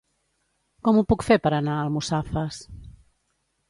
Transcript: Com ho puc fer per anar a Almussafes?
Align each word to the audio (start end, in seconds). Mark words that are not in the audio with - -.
Com 0.87 0.97
ho 0.97 1.05
puc 1.13 1.27
fer 1.29 1.39
per 1.45 1.53
anar 1.59 1.77
a 1.79 1.87
Almussafes? 1.87 2.63